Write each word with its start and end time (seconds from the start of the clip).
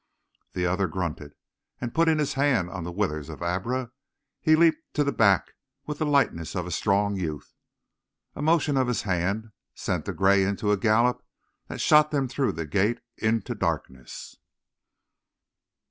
The 0.53 0.65
other 0.65 0.87
grunted, 0.87 1.35
and 1.79 1.93
putting 1.93 2.17
his 2.17 2.33
hand 2.33 2.71
on 2.71 2.83
the 2.83 2.91
withers 2.91 3.29
of 3.29 3.43
Abra, 3.43 3.91
he 4.39 4.55
leaped 4.55 4.81
to 4.95 5.03
the 5.03 5.11
back 5.11 5.51
with 5.85 5.99
the 5.99 6.07
lightness 6.07 6.55
of 6.55 6.65
a 6.65 6.71
strong 6.71 7.15
youth. 7.17 7.53
A 8.33 8.41
motion 8.41 8.77
of 8.77 8.87
his 8.87 9.03
hand 9.03 9.51
sent 9.75 10.05
the 10.05 10.13
gray 10.13 10.43
into 10.43 10.71
a 10.71 10.75
gallop 10.77 11.23
that 11.67 11.81
shot 11.81 12.09
them 12.09 12.27
through 12.27 12.53
the 12.53 12.65
gate 12.65 12.99
into 13.19 13.53
darkness. 13.53 14.37